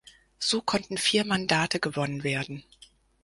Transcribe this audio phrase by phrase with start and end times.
[0.39, 2.63] So konnten vier Mandate gewonnen werden.